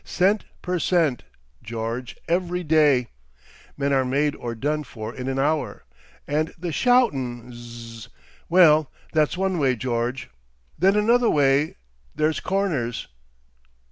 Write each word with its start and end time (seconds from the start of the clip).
Cent 0.03 0.45
per 0.63 0.79
cent, 0.79 1.21
George, 1.61 2.17
every 2.27 2.63
day. 2.63 3.09
Men 3.77 3.93
are 3.93 4.03
made 4.03 4.35
or 4.35 4.55
done 4.55 4.83
for 4.83 5.13
in 5.13 5.27
an 5.27 5.37
hour. 5.37 5.83
And 6.27 6.55
the 6.57 6.71
shoutin'! 6.71 7.51
Zzzz.... 7.53 8.09
Well, 8.49 8.89
that's 9.13 9.37
one 9.37 9.59
way, 9.59 9.75
George. 9.75 10.31
Then 10.79 10.95
another 10.95 11.29
way—there's 11.29 12.39
Corners!" 12.39 13.09